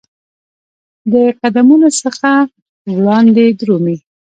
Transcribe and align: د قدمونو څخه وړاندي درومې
د 1.11 1.13
قدمونو 1.39 1.87
څخه 2.01 2.29
وړاندي 2.95 3.47
درومې 3.59 3.95